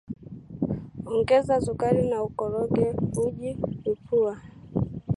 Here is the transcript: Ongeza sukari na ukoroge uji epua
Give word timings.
Ongeza 1.13 1.55
sukari 1.65 2.03
na 2.09 2.17
ukoroge 2.27 2.85
uji 3.23 3.49
epua 3.91 4.35